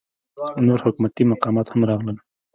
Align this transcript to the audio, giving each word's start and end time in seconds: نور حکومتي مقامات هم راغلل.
نور 0.65 0.79
حکومتي 0.85 1.23
مقامات 1.33 1.67
هم 1.69 1.81
راغلل. 1.89 2.17